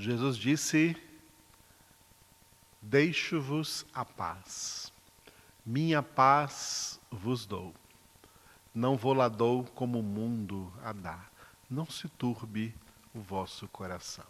[0.00, 0.96] Jesus disse:
[2.80, 4.90] Deixo-vos a paz,
[5.64, 7.74] minha paz vos dou.
[8.74, 11.22] Não vou lá dou como o mundo a dá.
[11.68, 12.74] Não se turbe
[13.12, 14.24] o vosso coração.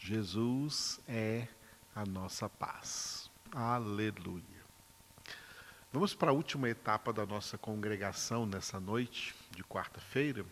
[0.00, 1.46] Jesus é
[1.94, 3.30] a nossa paz.
[3.52, 4.42] Aleluia.
[5.92, 10.46] Vamos para a última etapa da nossa congregação nessa noite de quarta-feira,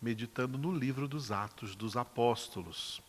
[0.00, 3.02] meditando no livro dos Atos dos Apóstolos.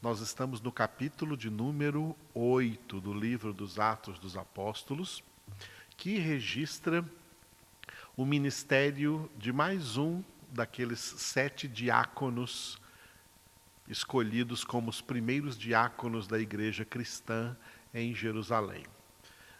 [0.00, 5.24] Nós estamos no capítulo de número 8 do livro dos Atos dos Apóstolos,
[5.96, 7.04] que registra
[8.16, 10.22] o ministério de mais um
[10.52, 12.80] daqueles sete diáconos
[13.88, 17.56] escolhidos como os primeiros diáconos da igreja cristã
[17.92, 18.84] em Jerusalém.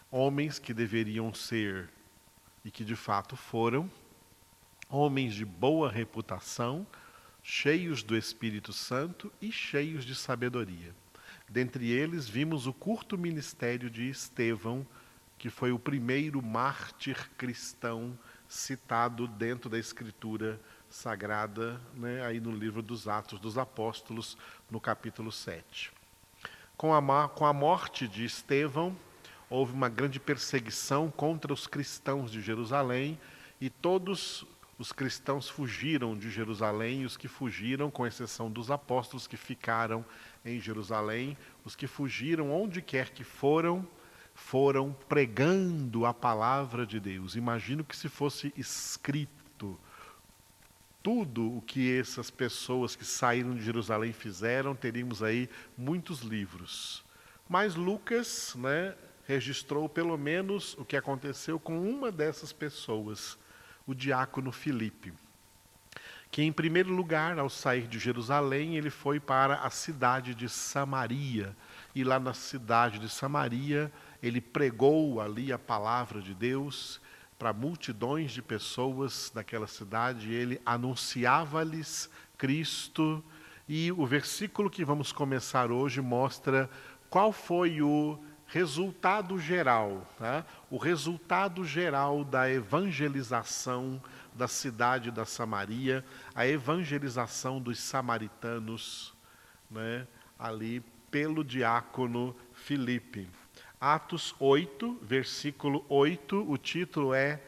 [0.09, 1.89] Homens que deveriam ser,
[2.63, 3.91] e que de fato foram,
[4.89, 6.87] homens de boa reputação,
[7.51, 10.93] cheios do Espírito Santo e cheios de sabedoria.
[11.49, 14.85] Dentre eles, vimos o curto ministério de Estevão,
[15.35, 18.15] que foi o primeiro mártir cristão
[18.47, 24.37] citado dentro da Escritura Sagrada, né, aí no livro dos Atos dos Apóstolos,
[24.69, 25.91] no capítulo 7.
[26.77, 28.95] Com a, com a morte de Estevão,
[29.49, 33.19] houve uma grande perseguição contra os cristãos de Jerusalém
[33.59, 34.45] e todos
[34.79, 40.05] os cristãos fugiram de Jerusalém, e os que fugiram, com exceção dos apóstolos que ficaram
[40.45, 43.85] em Jerusalém, os que fugiram, onde quer que foram,
[44.33, 47.35] foram pregando a palavra de Deus.
[47.35, 49.77] Imagino que se fosse escrito
[51.03, 57.03] tudo o que essas pessoas que saíram de Jerusalém fizeram, teríamos aí muitos livros.
[57.49, 63.37] Mas Lucas né, registrou pelo menos o que aconteceu com uma dessas pessoas
[63.89, 65.11] o diácono Filipe,
[66.29, 71.57] que em primeiro lugar, ao sair de Jerusalém, ele foi para a cidade de Samaria,
[71.95, 77.01] e lá na cidade de Samaria, ele pregou ali a palavra de Deus
[77.39, 83.23] para multidões de pessoas daquela cidade, ele anunciava-lhes Cristo,
[83.67, 86.69] e o versículo que vamos começar hoje mostra
[87.09, 88.19] qual foi o
[88.49, 90.43] resultado geral, tá?
[90.71, 94.01] o resultado geral da evangelização
[94.33, 99.13] da cidade da Samaria, a evangelização dos samaritanos,
[99.69, 100.07] né?
[100.37, 103.29] ali pelo diácono Filipe.
[103.79, 107.41] Atos 8, versículo 8, o título é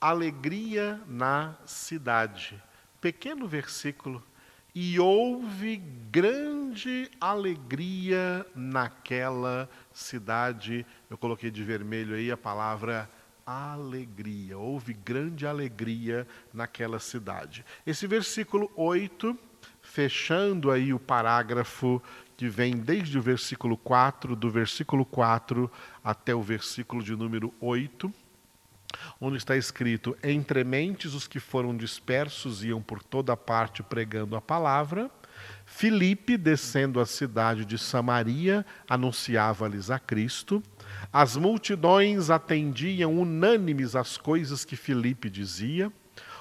[0.00, 2.62] Alegria na cidade.
[3.00, 4.22] Pequeno versículo,
[4.74, 5.76] e houve
[6.10, 9.81] grande alegria naquela cidade.
[11.08, 13.10] Eu coloquei de vermelho aí a palavra
[13.44, 14.56] alegria.
[14.58, 17.64] Houve grande alegria naquela cidade.
[17.86, 19.36] Esse versículo 8,
[19.80, 22.02] fechando aí o parágrafo
[22.36, 25.70] que vem desde o versículo 4, do versículo 4
[26.02, 28.12] até o versículo de número 8
[29.20, 34.40] onde está escrito: Entre mentes os que foram dispersos iam por toda parte pregando a
[34.40, 35.10] palavra.
[35.74, 40.62] Filipe, descendo a cidade de Samaria, anunciava-lhes a Cristo.
[41.10, 45.90] As multidões atendiam unânimes às coisas que Filipe dizia,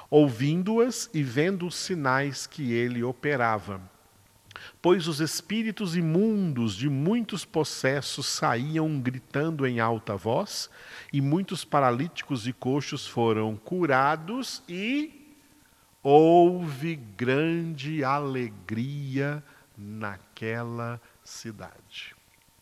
[0.10, 3.82] ouvindo-as e vendo os sinais que ele operava
[4.80, 10.70] pois os espíritos imundos de muitos possessos saíam gritando em alta voz,
[11.12, 15.21] e muitos paralíticos e coxos foram curados, e
[16.04, 19.44] houve grande alegria
[19.78, 22.16] naquela cidade.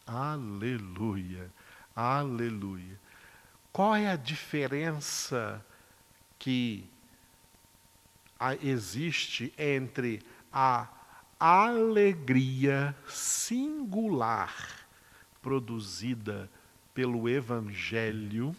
[0.05, 1.51] Aleluia,
[1.95, 2.99] aleluia.
[3.71, 5.63] Qual é a diferença
[6.37, 6.89] que
[8.61, 10.87] existe entre a
[11.39, 14.53] alegria singular
[15.41, 16.49] produzida
[16.93, 18.55] pelo Evangelho,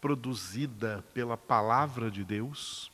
[0.00, 2.90] produzida pela palavra de Deus,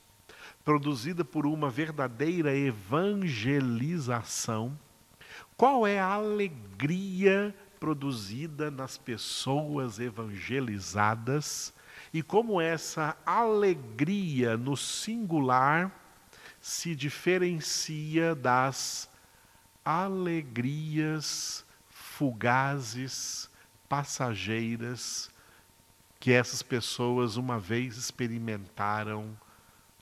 [0.71, 4.79] produzida por uma verdadeira evangelização.
[5.57, 11.75] Qual é a alegria produzida nas pessoas evangelizadas
[12.15, 15.91] e como essa alegria no singular
[16.61, 19.11] se diferencia das
[19.85, 23.51] alegrias fugazes,
[23.89, 25.33] passageiras,
[26.21, 29.37] que essas pessoas uma vez experimentaram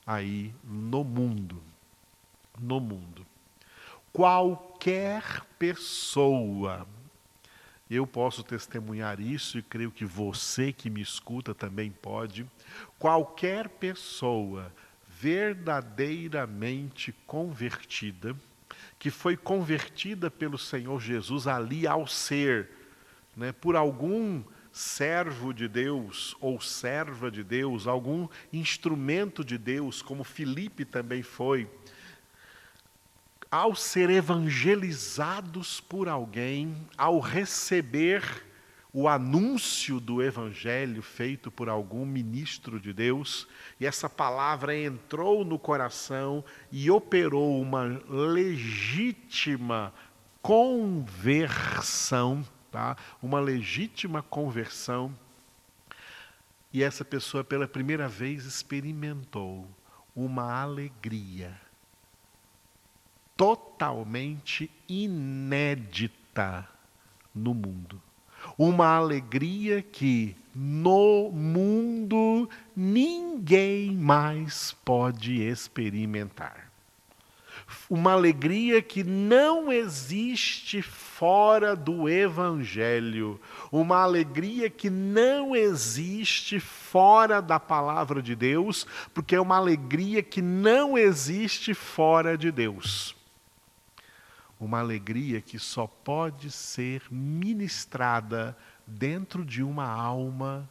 [0.09, 1.61] aí no mundo.
[2.59, 3.23] No mundo.
[4.11, 6.87] Qualquer pessoa,
[7.87, 12.43] eu posso testemunhar isso e creio que você que me escuta também pode.
[12.97, 14.73] Qualquer pessoa
[15.07, 18.35] verdadeiramente convertida,
[18.97, 22.71] que foi convertida pelo Senhor Jesus ali ao ser,
[23.37, 24.41] né, por algum
[24.71, 31.69] servo de Deus ou serva de Deus, algum instrumento de Deus, como Filipe também foi,
[33.51, 38.23] ao ser evangelizados por alguém, ao receber
[38.91, 43.47] o anúncio do evangelho feito por algum ministro de Deus,
[43.79, 49.93] e essa palavra entrou no coração e operou uma legítima
[50.41, 52.97] conversão, tá?
[53.21, 55.15] Uma legítima conversão.
[56.71, 59.67] E essa pessoa pela primeira vez experimentou
[60.15, 61.59] uma alegria
[63.35, 66.67] totalmente inédita
[67.33, 68.01] no mundo.
[68.57, 76.68] Uma alegria que no mundo ninguém mais pode experimentar.
[77.89, 83.39] Uma alegria que não existe fora do Evangelho,
[83.71, 90.41] uma alegria que não existe fora da palavra de Deus, porque é uma alegria que
[90.41, 93.15] não existe fora de Deus
[94.59, 100.69] uma alegria que só pode ser ministrada dentro de uma alma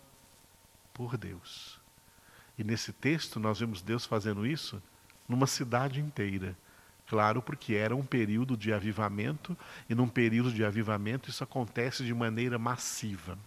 [0.93, 1.81] por Deus.
[2.58, 4.82] E nesse texto nós vemos Deus fazendo isso
[5.26, 6.56] numa cidade inteira.
[7.09, 9.57] Claro, porque era um período de avivamento,
[9.89, 13.39] e num período de avivamento isso acontece de maneira massiva.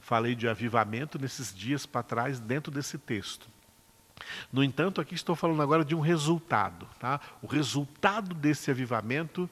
[0.00, 3.48] Falei de avivamento nesses dias para trás, dentro desse texto.
[4.52, 6.88] No entanto, aqui estou falando agora de um resultado.
[7.00, 7.20] Tá?
[7.42, 9.50] O resultado desse avivamento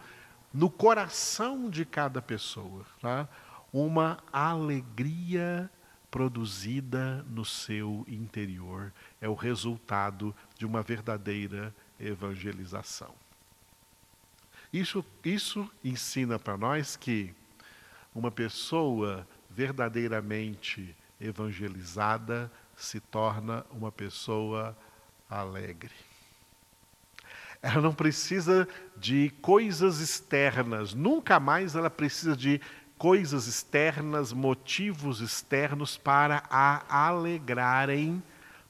[0.55, 3.29] no coração de cada pessoa, tá?
[3.73, 5.71] uma alegria
[6.09, 8.93] produzida no seu interior.
[9.21, 13.15] É o resultado de uma verdadeira evangelização.
[14.73, 17.35] Isso, isso ensina para nós que
[18.15, 24.77] uma pessoa verdadeiramente evangelizada se torna uma pessoa
[25.29, 25.93] alegre.
[27.61, 32.61] Ela não precisa de coisas externas, nunca mais ela precisa de
[32.97, 38.23] coisas externas, motivos externos para a alegrarem,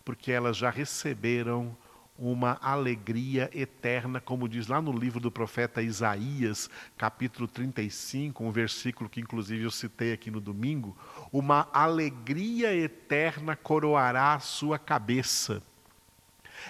[0.05, 1.77] porque elas já receberam
[2.21, 6.69] uma alegria eterna, como diz lá no livro do profeta Isaías,
[6.99, 10.95] capítulo 35, um versículo que inclusive eu citei aqui no domingo,
[11.33, 15.63] uma alegria eterna coroará a sua cabeça.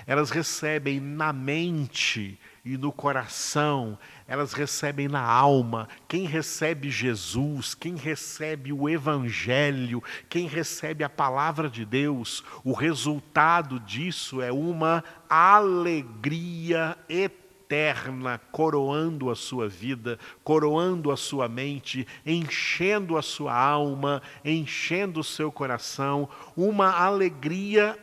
[0.06, 5.89] Elas recebem na mente e no coração, elas recebem na alma.
[6.07, 13.81] Quem recebe Jesus, quem recebe o Evangelho, quem recebe a palavra de Deus, o resultado
[13.81, 23.23] disso é uma alegria eterna coroando a sua vida, coroando a sua mente, enchendo a
[23.23, 27.99] sua alma, enchendo o seu coração, uma alegria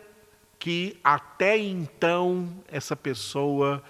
[0.57, 3.83] que até então essa pessoa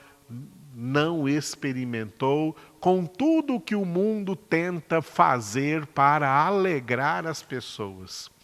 [0.80, 8.30] não experimentou, com tudo que o mundo tenta fazer para alegrar as pessoas.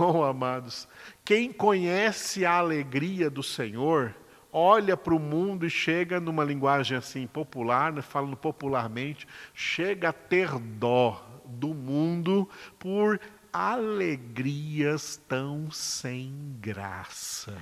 [0.00, 0.88] Oh, amados,
[1.24, 4.12] quem conhece a alegria do Senhor,
[4.52, 10.12] olha para o mundo e chega numa linguagem assim popular, né, falando popularmente, chega a
[10.12, 12.48] ter dó do mundo
[12.80, 13.20] por
[13.52, 17.56] alegrias tão sem graça.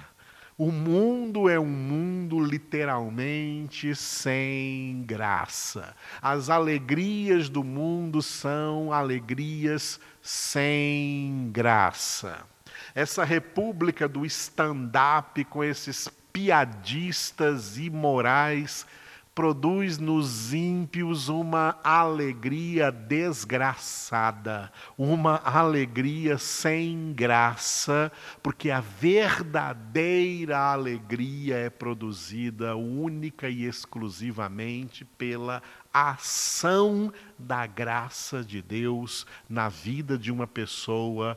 [0.56, 5.96] O mundo é um mundo literalmente sem graça.
[6.22, 12.46] As alegrias do mundo são alegrias sem graça.
[12.94, 18.86] Essa república do stand-up com esses piadistas imorais
[19.34, 28.12] produz nos ímpios uma alegria desgraçada, uma alegria sem graça,
[28.42, 35.60] porque a verdadeira alegria é produzida única e exclusivamente pela
[35.92, 41.36] ação da graça de Deus na vida de uma pessoa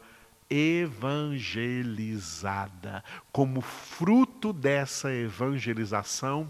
[0.50, 3.04] evangelizada.
[3.32, 6.48] Como fruto dessa evangelização,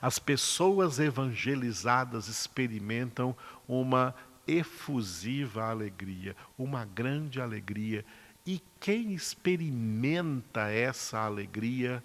[0.00, 4.14] as pessoas evangelizadas experimentam uma
[4.46, 8.04] efusiva alegria, uma grande alegria.
[8.46, 12.02] E quem experimenta essa alegria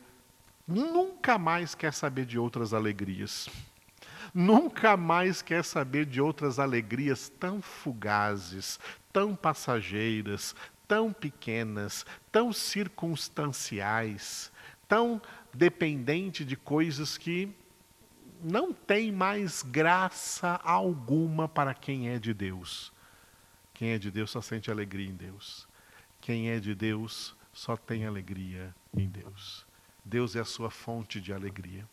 [0.68, 3.50] nunca mais quer saber de outras alegrias.
[4.34, 8.80] Nunca mais quer saber de outras alegrias tão fugazes,
[9.12, 10.56] tão passageiras,
[10.88, 14.52] tão pequenas, tão circunstanciais,
[14.88, 15.22] tão
[15.54, 17.54] dependente de coisas que
[18.42, 22.92] não tem mais graça alguma para quem é de Deus.
[23.74, 25.68] Quem é de Deus só sente alegria em Deus.
[26.22, 29.66] Quem é de Deus só tem alegria em Deus.
[30.04, 31.88] Deus é a sua fonte de alegria.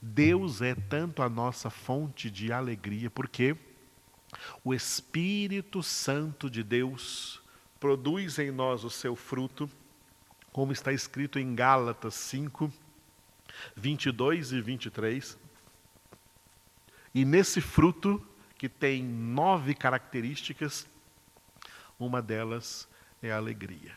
[0.00, 3.56] Deus é tanto a nossa fonte de alegria, porque
[4.64, 7.42] o Espírito Santo de Deus
[7.78, 9.68] produz em nós o seu fruto,
[10.52, 12.72] como está escrito em Gálatas 5,
[13.76, 15.38] 22 e 23.
[17.14, 18.24] E nesse fruto,
[18.56, 20.88] que tem nove características,
[21.98, 22.88] uma delas
[23.22, 23.92] é a alegria.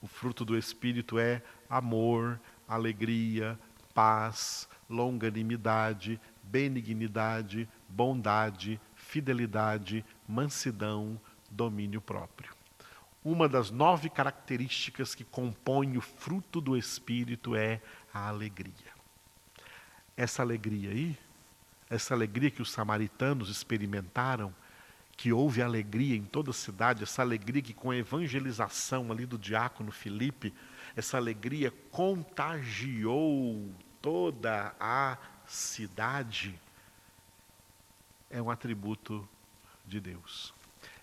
[0.00, 3.58] O fruto do Espírito é amor, alegria,
[3.92, 12.52] paz, longanimidade, benignidade, bondade, fidelidade, mansidão, domínio próprio.
[13.24, 17.80] Uma das nove características que compõem o fruto do Espírito é
[18.18, 18.92] a alegria.
[20.16, 21.16] Essa alegria aí,
[21.88, 24.54] essa alegria que os samaritanos experimentaram,
[25.16, 29.38] que houve alegria em toda a cidade, essa alegria que com a evangelização ali do
[29.38, 30.54] diácono Filipe,
[30.94, 36.58] essa alegria contagiou toda a cidade,
[38.30, 39.28] é um atributo
[39.86, 40.54] de Deus.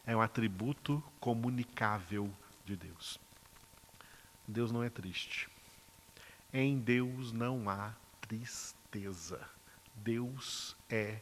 [0.05, 2.31] É um atributo comunicável
[2.63, 3.19] de Deus.
[4.47, 5.49] Deus não é triste.
[6.57, 9.41] Em Deus não há tristeza.
[9.93, 11.19] Deus é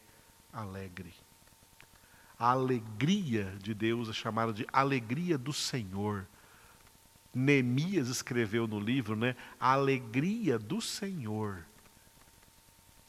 [0.54, 1.12] alegre.
[2.38, 6.28] A alegria de Deus é chamada de alegria do Senhor.
[7.34, 9.36] Neemias escreveu no livro, né?
[9.60, 11.66] A alegria do Senhor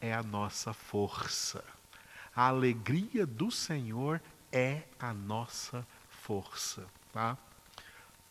[0.00, 1.62] é a nossa força.
[2.35, 4.19] A alegria do Senhor
[4.50, 7.37] é a nossa força, tá?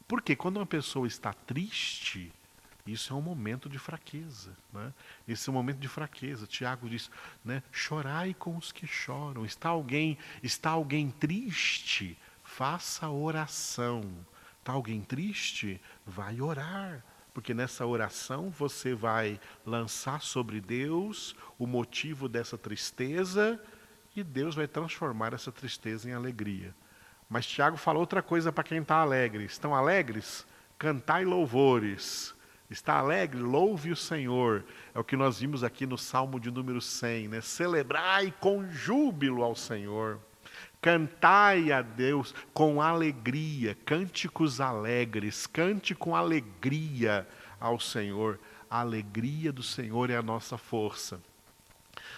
[0.08, 2.34] Porque quando uma pessoa está triste,
[2.86, 4.52] isso é um momento de fraqueza.
[4.72, 4.94] Né?
[5.28, 6.46] Esse é um momento de fraqueza.
[6.46, 7.10] Tiago diz,
[7.44, 7.64] né?
[7.72, 9.46] chorai com os que choram.
[9.46, 12.18] Está alguém, está alguém triste?
[12.44, 14.04] Faça oração.
[14.60, 15.80] Está alguém triste?
[16.06, 17.04] Vai orar.
[17.34, 23.60] Porque nessa oração você vai lançar sobre Deus o motivo dessa tristeza
[24.16, 26.76] e Deus vai transformar essa tristeza em alegria.
[27.28, 29.46] Mas Tiago fala outra coisa para quem está alegre.
[29.46, 30.46] Estão alegres?
[30.78, 32.36] Cantai louvores.
[32.70, 33.40] Está alegre?
[33.40, 34.64] Louve o Senhor.
[34.94, 37.42] É o que nós vimos aqui no Salmo de número 100, né?
[37.42, 40.20] Celebrai com júbilo ao Senhor.
[40.82, 47.28] Cantai a Deus com alegria, cânticos alegres, cante com alegria
[47.60, 48.40] ao Senhor.
[48.70, 51.22] A alegria do Senhor é a nossa força.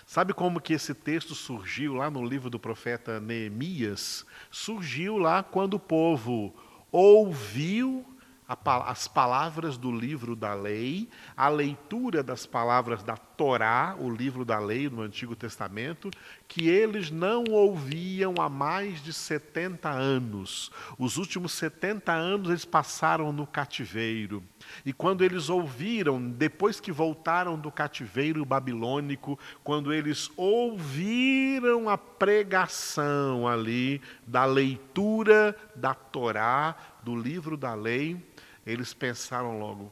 [0.06, 4.26] Sabe como que esse texto surgiu lá no livro do profeta Neemias?
[4.52, 6.54] Surgiu lá quando o povo
[6.92, 8.06] ouviu
[8.48, 14.60] as palavras do livro da lei, a leitura das palavras da Torá, o livro da
[14.60, 16.10] lei no Antigo Testamento,
[16.48, 20.72] que eles não ouviam há mais de 70 anos.
[20.98, 24.44] Os últimos 70 anos eles passaram no cativeiro.
[24.86, 33.48] E quando eles ouviram, depois que voltaram do cativeiro babilônico, quando eles ouviram a pregação
[33.48, 38.18] ali da leitura da Torá, do livro da lei,
[38.66, 39.92] eles pensaram logo: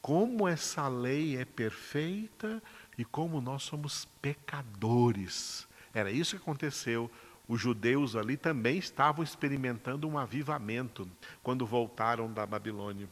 [0.00, 2.62] como essa lei é perfeita
[2.98, 5.66] e como nós somos pecadores.
[5.94, 7.10] Era isso que aconteceu.
[7.46, 11.08] Os judeus ali também estavam experimentando um avivamento
[11.42, 13.08] quando voltaram da Babilônia.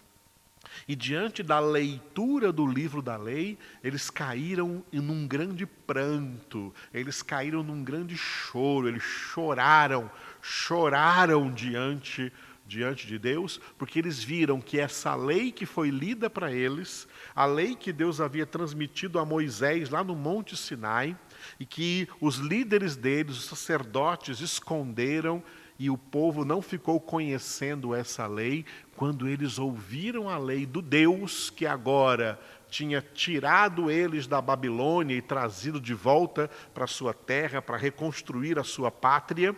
[0.87, 7.23] E diante da leitura do livro da lei, eles caíram em um grande pranto, eles
[7.23, 10.11] caíram num grande choro, eles choraram,
[10.41, 12.33] choraram diante
[12.73, 17.45] diante de Deus, porque eles viram que essa lei que foi lida para eles, a
[17.45, 21.17] lei que Deus havia transmitido a Moisés lá no Monte Sinai,
[21.61, 25.43] e que os líderes deles, os sacerdotes, esconderam
[25.79, 28.65] e o povo não ficou conhecendo essa lei
[28.97, 32.39] quando eles ouviram a lei do Deus que agora
[32.71, 38.65] tinha tirado eles da Babilônia e trazido de volta para sua terra para reconstruir a
[38.65, 39.55] sua pátria.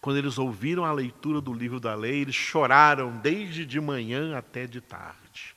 [0.00, 4.66] Quando eles ouviram a leitura do livro da lei, eles choraram desde de manhã até
[4.66, 5.54] de tarde.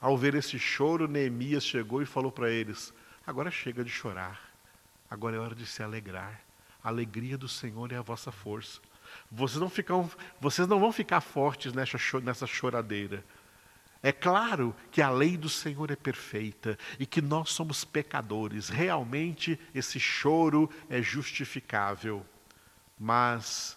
[0.00, 2.92] Ao ver esse choro, Neemias chegou e falou para eles:
[3.26, 4.40] Agora chega de chorar,
[5.10, 6.40] agora é hora de se alegrar.
[6.82, 8.80] A alegria do Senhor é a vossa força.
[9.30, 10.10] Vocês não, ficam,
[10.40, 13.22] vocês não vão ficar fortes nessa, nessa choradeira.
[14.02, 18.70] É claro que a lei do Senhor é perfeita e que nós somos pecadores.
[18.70, 22.24] Realmente esse choro é justificável
[23.00, 23.76] mas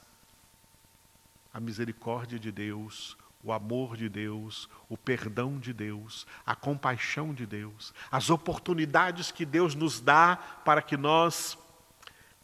[1.54, 7.46] a misericórdia de Deus, o amor de Deus, o perdão de Deus, a compaixão de
[7.46, 11.58] Deus, as oportunidades que Deus nos dá para que nós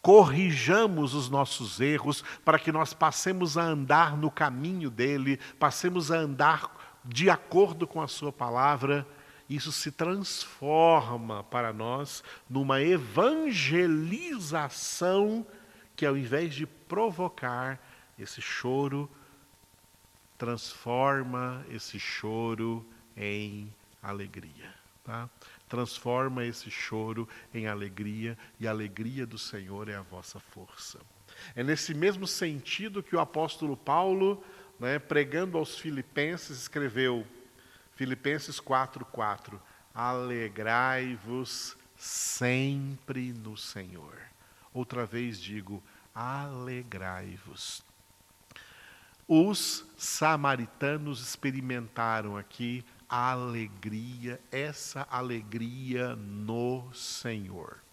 [0.01, 6.15] corrijamos os nossos erros, para que nós passemos a andar no caminho dele, passemos a
[6.15, 9.05] andar de acordo com a sua palavra.
[9.49, 15.45] Isso se transforma para nós numa evangelização
[15.99, 17.77] que, ao invés de provocar
[18.17, 19.11] esse choro,
[20.37, 22.85] transforma esse choro
[23.17, 23.69] em
[24.01, 24.73] alegria.
[25.03, 25.29] Tá?
[25.67, 31.01] Transforma esse choro em alegria, e a alegria do Senhor é a vossa força.
[31.53, 34.41] É nesse mesmo sentido que o apóstolo Paulo,
[34.79, 37.27] né, pregando aos filipenses, escreveu,
[37.93, 39.59] Filipenses 4,4:
[39.93, 44.28] Alegrai-vos sempre no Senhor.
[44.79, 45.83] Outra vez digo,
[46.15, 47.83] alegrai-vos.
[49.27, 57.83] Os samaritanos experimentaram aqui a alegria, essa alegria no Senhor,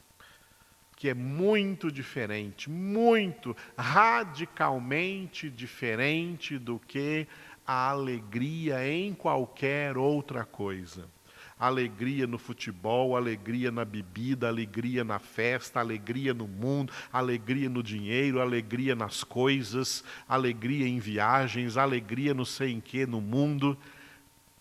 [0.94, 7.26] que é muito diferente, muito radicalmente diferente do que
[7.66, 11.15] a alegria em qualquer outra coisa
[11.58, 18.40] alegria no futebol, alegria na bebida, alegria na festa, alegria no mundo, alegria no dinheiro,
[18.40, 23.76] alegria nas coisas, alegria em viagens, alegria no sei em que no mundo.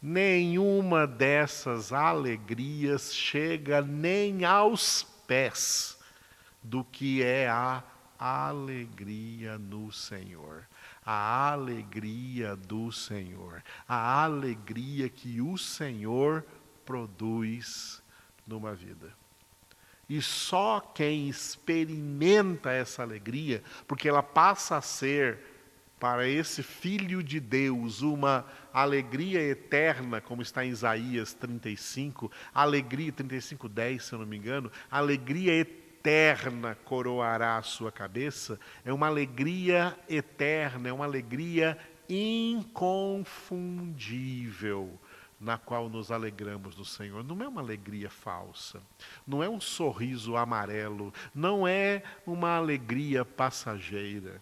[0.01, 5.97] Nenhuma dessas alegrias chega nem aos pés
[6.63, 7.83] do que é a
[8.17, 10.63] alegria no Senhor.
[11.05, 13.61] A alegria do Senhor.
[13.87, 16.43] A alegria que o Senhor
[16.85, 18.01] produz
[18.45, 19.11] numa vida.
[20.07, 25.39] E só quem experimenta essa alegria, porque ela passa a ser
[25.99, 33.67] para esse filho de Deus uma alegria eterna, como está em Isaías 35, alegria 35,
[33.67, 39.97] 10, se eu não me engano, alegria eterna coroará a sua cabeça, é uma alegria
[40.07, 41.75] eterna, é uma alegria
[42.07, 44.99] inconfundível
[45.39, 47.23] na qual nos alegramos no Senhor.
[47.23, 48.81] Não é uma alegria falsa,
[49.25, 54.41] não é um sorriso amarelo, não é uma alegria passageira.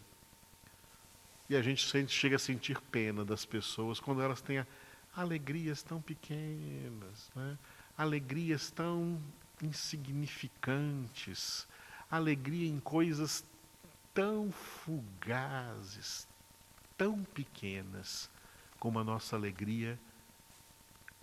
[1.50, 4.66] E a gente chega a sentir pena das pessoas quando elas têm
[5.16, 7.58] alegrias tão pequenas, né?
[7.98, 9.22] alegrias tão
[9.62, 11.68] insignificantes,
[12.10, 13.46] alegria em coisas
[14.14, 16.28] tão fugazes,
[16.98, 18.30] tão pequenas,
[18.80, 20.00] como a nossa alegria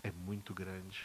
[0.03, 0.99] é muito grande.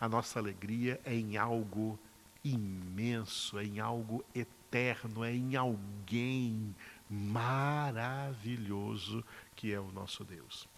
[0.00, 1.98] A nossa alegria é em algo
[2.44, 6.74] imenso, é em algo eterno, é em alguém
[7.10, 8.44] maravilhoso
[9.56, 10.68] que é o nosso Deus.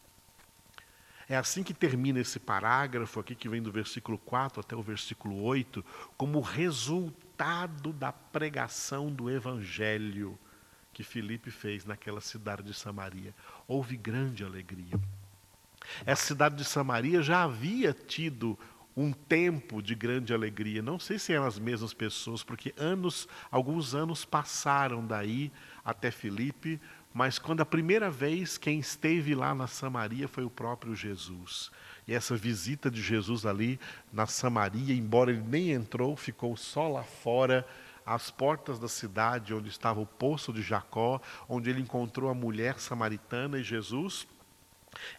[1.28, 5.40] É assim que termina esse parágrafo aqui, que vem do versículo 4 até o versículo
[5.42, 5.84] 8,
[6.16, 10.36] como resultado da pregação do Evangelho
[10.92, 13.34] que Filipe fez naquela cidade de Samaria.
[13.68, 14.98] Houve grande alegria.
[16.04, 18.58] Essa cidade de Samaria já havia tido
[18.96, 20.82] um tempo de grande alegria.
[20.82, 25.50] Não sei se eram as mesmas pessoas, porque anos, alguns anos passaram daí
[25.84, 26.80] até Filipe,
[27.12, 31.70] mas quando a primeira vez quem esteve lá na Samaria foi o próprio Jesus.
[32.06, 33.78] E essa visita de Jesus ali
[34.12, 37.66] na Samaria, embora ele nem entrou, ficou só lá fora,
[38.04, 42.80] às portas da cidade onde estava o poço de Jacó, onde ele encontrou a mulher
[42.80, 44.26] samaritana e Jesus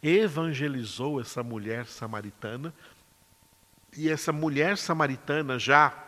[0.02, 2.74] evangelizou essa mulher samaritana,
[3.96, 6.08] e essa mulher samaritana já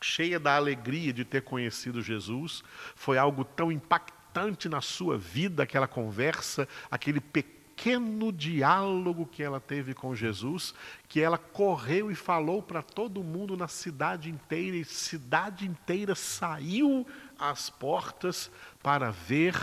[0.00, 2.62] cheia da alegria de ter conhecido Jesus,
[2.94, 9.92] foi algo tão impactante na sua vida, aquela conversa, aquele pequeno diálogo que ela teve
[9.92, 10.74] com Jesus,
[11.08, 17.06] que ela correu e falou para todo mundo na cidade inteira, e cidade inteira saiu
[17.38, 18.50] às portas
[18.82, 19.54] para ver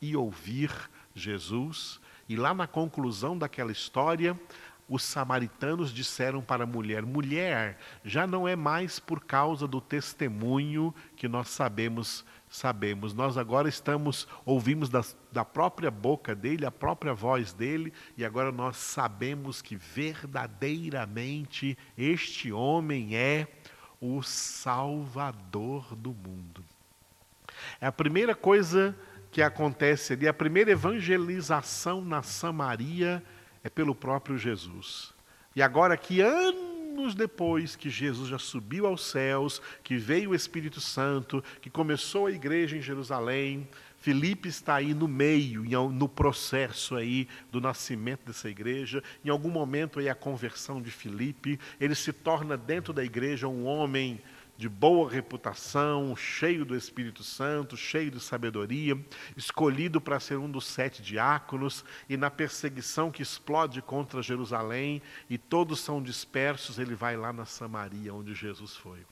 [0.00, 0.70] e ouvir
[1.14, 2.00] Jesus.
[2.28, 4.38] E lá na conclusão daquela história,
[4.88, 10.94] os samaritanos disseram para a mulher: mulher, já não é mais por causa do testemunho
[11.16, 13.14] que nós sabemos, sabemos.
[13.14, 18.52] Nós agora estamos, ouvimos da, da própria boca dele, a própria voz dele, e agora
[18.52, 23.48] nós sabemos que verdadeiramente este homem é
[24.00, 26.62] o Salvador do mundo.
[27.80, 28.96] É a primeira coisa
[29.40, 33.22] acontece ali, a primeira evangelização na Samaria
[33.64, 35.14] é pelo próprio Jesus.
[35.54, 40.34] E agora que anos anos depois que Jesus já subiu aos céus, que veio o
[40.34, 43.66] Espírito Santo, que começou a igreja em Jerusalém,
[43.98, 49.02] Filipe está aí no meio, no processo aí do nascimento dessa igreja.
[49.24, 53.64] Em algum momento aí a conversão de Filipe, ele se torna dentro da igreja um
[53.64, 54.20] homem
[54.62, 58.96] de boa reputação, cheio do Espírito Santo, cheio de sabedoria,
[59.36, 65.36] escolhido para ser um dos sete diáconos, e na perseguição que explode contra Jerusalém e
[65.36, 69.04] todos são dispersos, ele vai lá na Samaria, onde Jesus foi.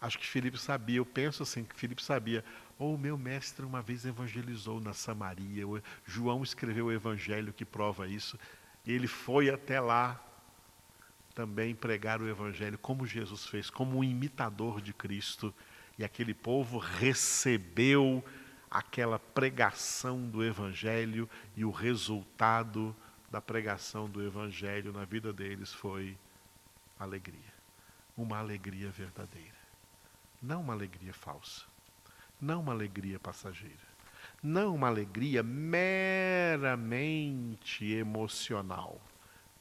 [0.00, 2.44] Acho que Filipe sabia, eu penso assim, que Filipe sabia,
[2.78, 5.64] ou oh, meu mestre uma vez evangelizou na Samaria.
[6.06, 8.38] João escreveu o evangelho que prova isso.
[8.86, 10.24] Ele foi até lá
[11.32, 15.52] também pregar o evangelho, como Jesus fez, como um imitador de Cristo.
[15.98, 18.24] E aquele povo recebeu
[18.70, 22.94] aquela pregação do evangelho e o resultado
[23.30, 26.16] da pregação do evangelho na vida deles foi
[26.98, 27.52] alegria.
[28.16, 29.62] Uma alegria verdadeira.
[30.42, 31.72] Não uma alegria falsa
[32.42, 33.92] não uma alegria passageira,
[34.42, 36.72] não uma alegria meramente
[37.84, 39.00] emocional,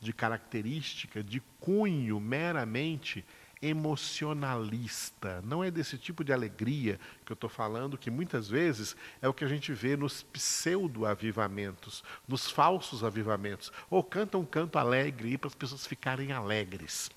[0.01, 3.23] de característica, de cunho meramente
[3.61, 5.41] emocionalista.
[5.43, 9.33] Não é desse tipo de alegria que eu estou falando, que muitas vezes é o
[9.33, 13.71] que a gente vê nos pseudo-avivamentos, nos falsos avivamentos.
[13.89, 17.11] Ou canta um canto alegre para as pessoas ficarem alegres.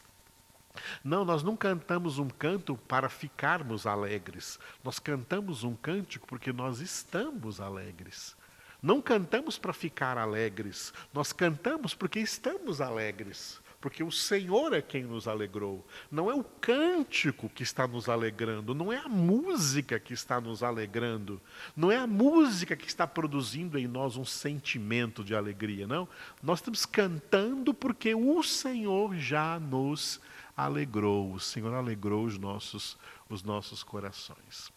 [1.02, 4.58] Não, nós não cantamos um canto para ficarmos alegres.
[4.82, 8.36] Nós cantamos um cântico porque nós estamos alegres.
[8.84, 15.04] Não cantamos para ficar alegres, nós cantamos porque estamos alegres, porque o Senhor é quem
[15.04, 15.82] nos alegrou.
[16.10, 20.62] Não é o cântico que está nos alegrando, não é a música que está nos
[20.62, 21.40] alegrando,
[21.74, 26.06] não é a música que está produzindo em nós um sentimento de alegria, não.
[26.42, 30.20] Nós estamos cantando porque o Senhor já nos
[30.54, 32.98] alegrou o Senhor alegrou os nossos,
[33.30, 34.73] os nossos corações.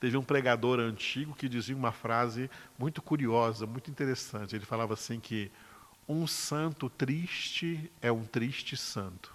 [0.00, 4.56] Teve um pregador antigo que dizia uma frase muito curiosa, muito interessante.
[4.56, 5.52] Ele falava assim que
[6.08, 9.30] um santo triste é um triste santo.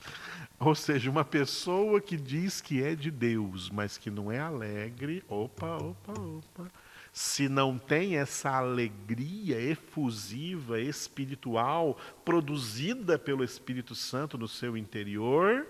[0.58, 5.22] Ou seja, uma pessoa que diz que é de Deus, mas que não é alegre,
[5.28, 6.70] opa, opa, opa,
[7.12, 15.66] se não tem essa alegria efusiva, espiritual, produzida pelo Espírito Santo no seu interior,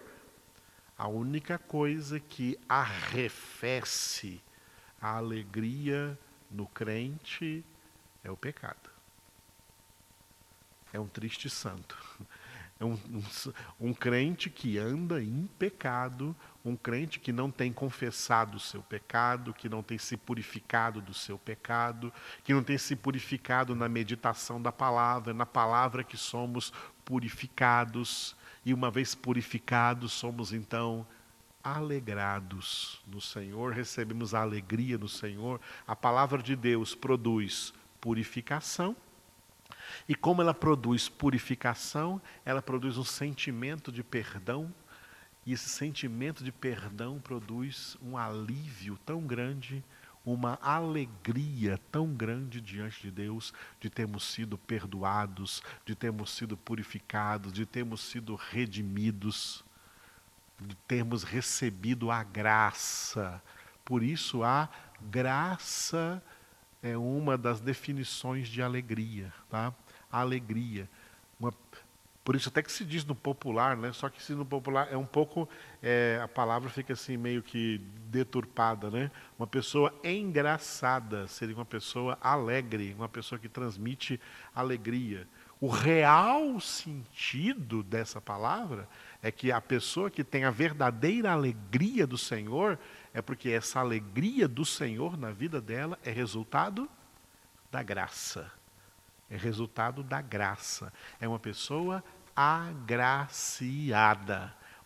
[0.98, 4.42] a única coisa que arrefece
[5.00, 6.18] a alegria
[6.50, 7.64] no crente
[8.24, 8.90] é o pecado.
[10.92, 11.96] É um triste santo.
[12.80, 13.22] É um, um,
[13.80, 16.34] um crente que anda em pecado,
[16.64, 21.12] um crente que não tem confessado o seu pecado, que não tem se purificado do
[21.12, 22.12] seu pecado,
[22.44, 26.72] que não tem se purificado na meditação da palavra, na palavra que somos
[27.04, 28.36] purificados,
[28.68, 31.06] e uma vez purificados, somos então
[31.64, 35.58] alegrados no Senhor, recebemos a alegria no Senhor.
[35.86, 38.94] A palavra de Deus produz purificação
[40.06, 44.70] e como ela produz purificação, ela produz um sentimento de perdão,
[45.46, 49.82] e esse sentimento de perdão produz um alívio tão grande,
[50.32, 57.52] uma alegria tão grande diante de Deus de termos sido perdoados, de termos sido purificados,
[57.52, 59.64] de termos sido redimidos,
[60.60, 63.42] de termos recebido a graça.
[63.84, 64.68] Por isso a
[65.00, 66.22] graça
[66.82, 69.72] é uma das definições de alegria, tá?
[70.10, 70.88] Alegria.
[72.28, 73.90] Por isso até que se diz no popular, né?
[73.90, 75.48] Só que se no popular é um pouco
[75.82, 79.10] é, a palavra fica assim meio que deturpada, né?
[79.38, 84.20] Uma pessoa engraçada seria uma pessoa alegre, uma pessoa que transmite
[84.54, 85.26] alegria.
[85.58, 88.86] O real sentido dessa palavra
[89.22, 92.78] é que a pessoa que tem a verdadeira alegria do Senhor
[93.14, 96.90] é porque essa alegria do Senhor na vida dela é resultado
[97.72, 98.52] da graça.
[99.30, 100.92] É resultado da graça.
[101.18, 102.04] É uma pessoa
[102.38, 103.34] agraciada.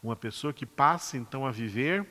[0.03, 2.09] Uma pessoa que passa então a viver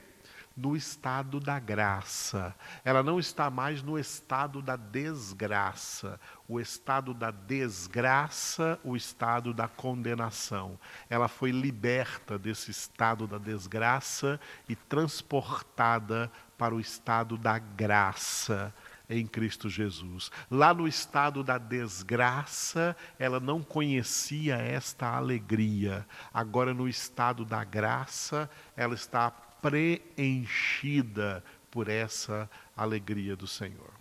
[0.56, 2.56] no estado da graça.
[2.86, 6.20] Ela não está mais no estado da desgraça.
[6.48, 10.80] O estado da desgraça, o estado da condenação.
[11.10, 18.72] Ela foi liberta desse estado da desgraça e transportada para o estado da graça
[19.12, 20.32] em Cristo Jesus.
[20.50, 26.08] Lá no estado da desgraça, ela não conhecia esta alegria.
[26.34, 33.92] Agora, no estado da graça, ela está preenchida por essa alegria do Senhor.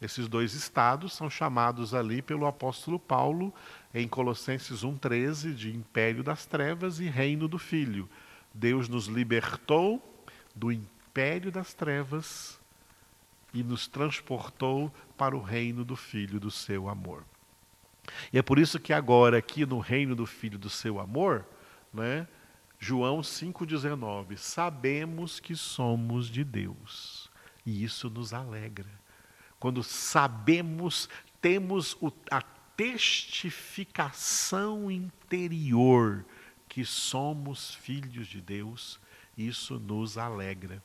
[0.00, 3.54] Esses dois estados são chamados ali pelo apóstolo Paulo
[3.94, 8.08] em Colossenses 1,13 de império das trevas e reino do Filho.
[8.52, 10.02] Deus nos libertou
[10.54, 12.60] do império das trevas
[13.52, 17.24] e nos transportou para o reino do Filho do seu amor.
[18.32, 21.46] E é por isso que agora, aqui no reino do Filho do seu amor,
[21.92, 22.26] né,
[22.78, 27.30] João 5,19, sabemos que somos de Deus.
[27.64, 28.90] E isso nos alegra.
[29.60, 31.08] Quando sabemos,
[31.40, 32.42] temos o, a
[32.76, 36.24] testificação interior
[36.68, 38.98] que somos filhos de Deus,
[39.38, 40.82] isso nos alegra.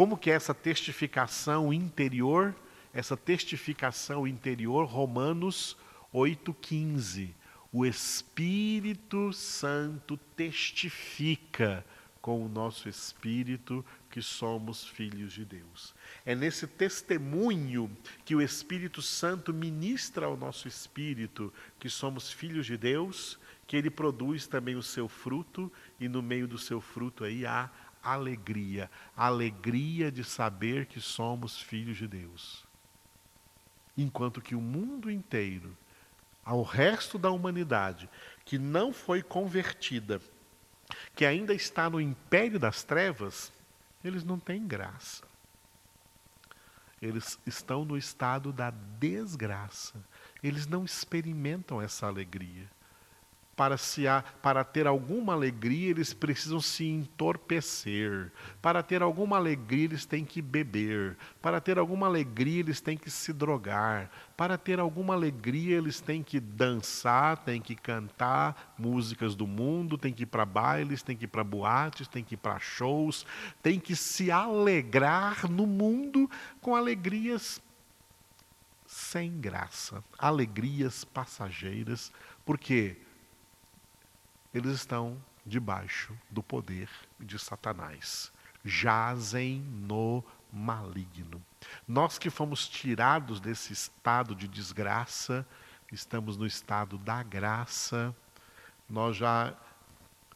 [0.00, 2.56] Como que é essa testificação interior?
[2.90, 5.76] Essa testificação interior, Romanos
[6.14, 7.34] 8,15.
[7.70, 11.84] O Espírito Santo testifica
[12.22, 15.94] com o nosso espírito que somos filhos de Deus.
[16.24, 22.78] É nesse testemunho que o Espírito Santo ministra ao nosso espírito que somos filhos de
[22.78, 27.44] Deus, que ele produz também o seu fruto e no meio do seu fruto aí
[27.44, 27.68] há
[28.02, 32.64] alegria, alegria de saber que somos filhos de Deus.
[33.96, 35.76] Enquanto que o mundo inteiro,
[36.44, 38.08] ao resto da humanidade
[38.44, 40.20] que não foi convertida,
[41.14, 43.52] que ainda está no império das trevas,
[44.02, 45.24] eles não têm graça.
[47.00, 49.94] Eles estão no estado da desgraça.
[50.42, 52.68] Eles não experimentam essa alegria
[53.60, 54.04] para, se
[54.40, 58.32] para ter alguma alegria, eles precisam se entorpecer.
[58.62, 61.18] Para ter alguma alegria, eles têm que beber.
[61.42, 64.10] Para ter alguma alegria, eles têm que se drogar.
[64.34, 70.14] Para ter alguma alegria, eles têm que dançar, têm que cantar músicas do mundo, têm
[70.14, 73.26] que ir para bailes, têm que ir para boates, têm que ir para shows,
[73.62, 76.30] têm que se alegrar no mundo
[76.62, 77.60] com alegrias
[78.86, 82.10] sem graça, alegrias passageiras,
[82.42, 82.96] porque
[84.52, 88.32] eles estão debaixo do poder de Satanás.
[88.64, 91.42] Jazem no maligno.
[91.86, 95.46] Nós que fomos tirados desse estado de desgraça,
[95.92, 98.14] estamos no estado da graça,
[98.88, 99.54] nós já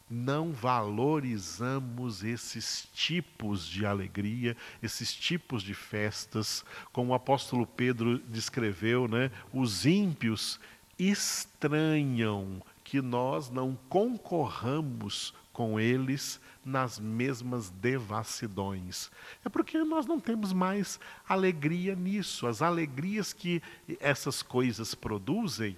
[0.09, 9.07] não valorizamos esses tipos de alegria, esses tipos de festas, como o apóstolo Pedro descreveu,
[9.07, 9.31] né?
[9.51, 10.59] Os ímpios
[10.97, 19.09] estranham que nós não concorramos com eles nas mesmas devassidões.
[19.43, 22.45] É porque nós não temos mais alegria nisso.
[22.45, 23.61] As alegrias que
[23.99, 25.75] essas coisas produzem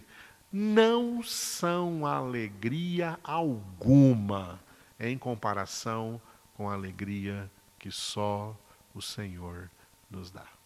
[0.52, 4.60] não são alegria alguma
[5.00, 6.22] em comparação
[6.56, 8.56] com a alegria que só
[8.94, 9.72] o Senhor
[10.12, 10.57] nos dá.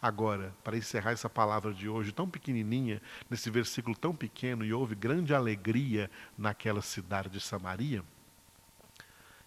[0.00, 4.94] Agora, para encerrar essa palavra de hoje tão pequenininha, nesse versículo tão pequeno, e houve
[4.94, 8.04] grande alegria naquela cidade de Samaria,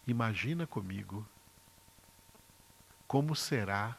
[0.08, 1.28] imagina comigo
[3.08, 3.98] como será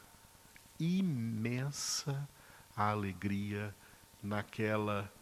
[0.78, 2.28] imensa
[2.76, 3.74] a alegria
[4.22, 5.12] naquela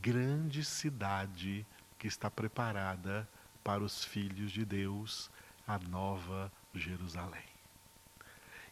[0.00, 1.66] grande cidade
[1.98, 3.28] que está preparada
[3.62, 5.30] para os filhos de Deus,
[5.66, 7.49] a nova Jerusalém.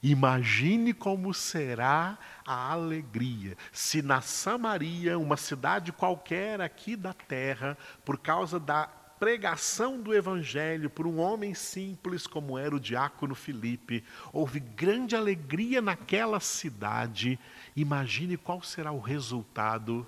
[0.02, 8.16] Imagine como será a alegria se na Samaria, uma cidade qualquer aqui da terra, por
[8.18, 14.60] causa da pregação do Evangelho por um homem simples como era o diácono Filipe, houve
[14.60, 17.36] grande alegria naquela cidade.
[17.74, 20.06] Imagine qual será o resultado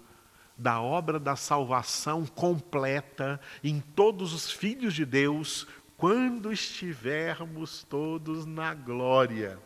[0.56, 8.72] da obra da salvação completa em todos os filhos de Deus quando estivermos todos na
[8.72, 9.58] glória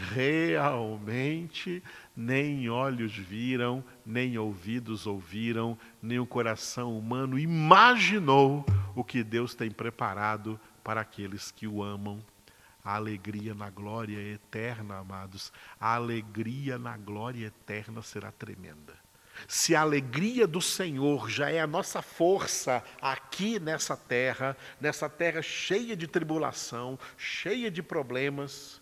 [0.00, 1.82] realmente
[2.16, 9.70] nem olhos viram, nem ouvidos ouviram, nem o coração humano imaginou o que Deus tem
[9.70, 12.24] preparado para aqueles que o amam.
[12.82, 18.94] A alegria na glória eterna, amados, a alegria na glória eterna será tremenda.
[19.46, 25.42] Se a alegria do Senhor já é a nossa força aqui nessa terra, nessa terra
[25.42, 28.79] cheia de tribulação, cheia de problemas,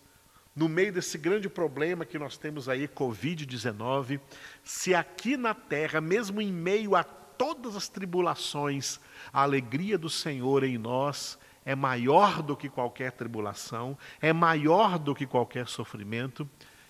[0.58, 4.18] no meio desse grande problema que nós temos aí, Covid-19,
[4.64, 8.98] se aqui na terra, mesmo em meio a todas as tribulações,
[9.32, 15.14] a alegria do Senhor em nós é maior do que qualquer tribulação, é maior do
[15.14, 16.48] que qualquer sofrimento.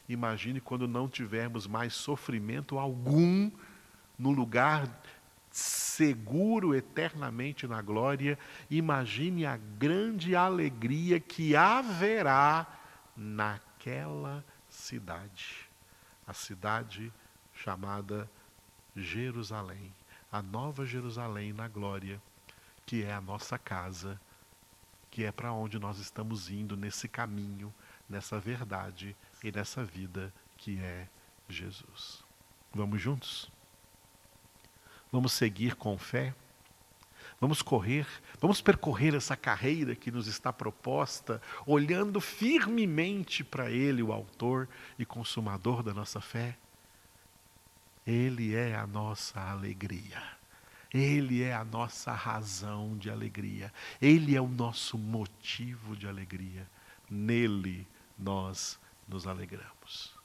[0.08, 3.50] Imagine quando não tivermos mais sofrimento algum
[4.18, 4.88] no lugar
[5.50, 8.38] seguro eternamente na glória.
[8.70, 12.77] Imagine a grande alegria que haverá
[13.18, 15.68] naquela cidade,
[16.24, 17.12] a cidade
[17.52, 18.30] chamada
[18.94, 19.92] Jerusalém,
[20.30, 22.22] a nova Jerusalém na glória,
[22.86, 24.20] que é a nossa casa,
[25.10, 27.74] que é para onde nós estamos indo nesse caminho,
[28.08, 31.08] nessa verdade e nessa vida que é
[31.48, 32.22] Jesus.
[32.72, 33.50] Vamos juntos?
[35.10, 36.34] Vamos seguir com fé?
[37.40, 38.06] Vamos correr,
[38.40, 45.04] vamos percorrer essa carreira que nos está proposta, olhando firmemente para Ele, o Autor e
[45.04, 46.56] Consumador da nossa fé.
[48.04, 50.20] Ele é a nossa alegria.
[50.92, 53.72] Ele é a nossa razão de alegria.
[54.00, 56.66] Ele é o nosso motivo de alegria.
[57.08, 57.86] Nele
[58.18, 60.17] nós nos alegramos.